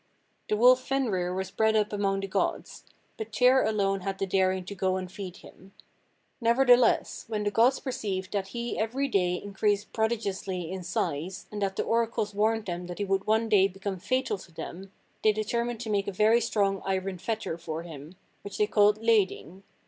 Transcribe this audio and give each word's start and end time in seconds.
"The 0.49 0.57
wolf 0.57 0.81
Fenrir 0.83 1.31
was 1.31 1.51
bred 1.51 1.75
up 1.75 1.93
among 1.93 2.21
the 2.21 2.27
gods; 2.27 2.85
but 3.17 3.31
Tyr 3.31 3.61
alone 3.61 3.99
had 3.99 4.17
the 4.17 4.25
daring 4.25 4.65
to 4.65 4.73
go 4.73 4.95
and 4.97 5.11
feed 5.11 5.37
him. 5.37 5.73
Nevertheless, 6.41 7.25
when 7.27 7.43
the 7.43 7.51
gods 7.51 7.79
perceived 7.79 8.31
that 8.31 8.47
he 8.47 8.79
every 8.79 9.07
day 9.07 9.35
increased 9.35 9.93
prodigiously 9.93 10.71
in 10.71 10.81
size, 10.81 11.45
and 11.51 11.61
that 11.61 11.75
the 11.75 11.83
oracles 11.83 12.33
warned 12.33 12.65
them 12.65 12.87
that 12.87 12.97
he 12.97 13.05
would 13.05 13.27
one 13.27 13.47
day 13.47 13.67
become 13.67 13.99
fatal 13.99 14.39
to 14.39 14.51
them, 14.51 14.91
they 15.23 15.31
determined 15.31 15.79
to 15.81 15.91
make 15.91 16.07
a 16.07 16.11
very 16.11 16.41
strong 16.41 16.81
iron 16.83 17.19
fetter 17.19 17.55
for 17.55 17.83
him, 17.83 18.15
which 18.41 18.57
they 18.57 18.65
called 18.65 19.01
Læding. 19.03 19.61